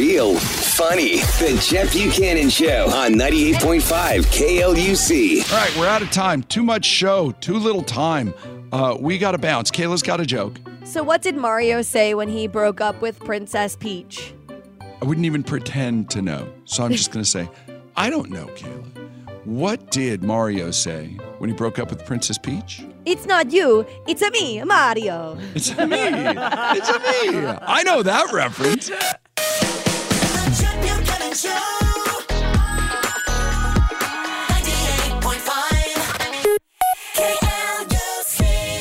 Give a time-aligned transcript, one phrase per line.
[0.00, 1.16] real funny.
[1.16, 5.52] The Chet Buchanan Show on 98.5 KLUC.
[5.52, 6.42] All right, we're out of time.
[6.44, 8.32] Too much show, too little time.
[8.72, 9.70] Uh, we got to bounce.
[9.70, 10.58] Kayla's got a joke.
[10.84, 14.32] So, what did Mario say when he broke up with Princess Peach?
[15.02, 16.50] I wouldn't even pretend to know.
[16.64, 17.50] So I'm just going to say,
[17.94, 19.44] I don't know, Kayla.
[19.44, 22.82] What did Mario say when he broke up with Princess Peach?
[23.04, 25.36] It's not you, it's a me, Mario.
[25.54, 25.98] It's a me.
[25.98, 27.46] It's a me.
[27.62, 28.90] I know that reference.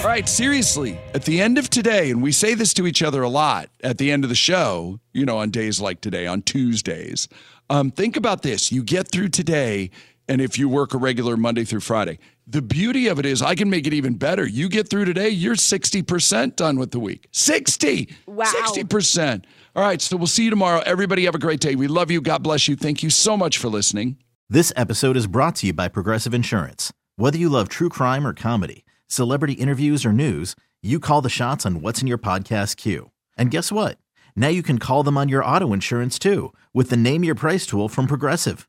[0.00, 3.22] All right, seriously, at the end of today, and we say this to each other
[3.22, 6.40] a lot at the end of the show, you know, on days like today, on
[6.40, 7.28] Tuesdays,
[7.68, 8.72] um, think about this.
[8.72, 9.90] You get through today,
[10.30, 13.56] and if you work a regular Monday through Friday, the beauty of it is I
[13.56, 14.46] can make it even better.
[14.46, 17.26] You get through today, you're 60% done with the week.
[17.32, 18.08] 60.
[18.28, 18.44] Wow.
[18.44, 19.44] 60%.
[19.74, 20.82] All right, so we'll see you tomorrow.
[20.86, 21.74] Everybody have a great day.
[21.74, 22.20] We love you.
[22.20, 22.76] God bless you.
[22.76, 24.18] Thank you so much for listening.
[24.48, 26.92] This episode is brought to you by Progressive Insurance.
[27.16, 31.66] Whether you love true crime or comedy, celebrity interviews or news, you call the shots
[31.66, 33.10] on what's in your podcast queue.
[33.36, 33.98] And guess what?
[34.36, 37.66] Now you can call them on your auto insurance too with the Name Your Price
[37.66, 38.68] tool from Progressive.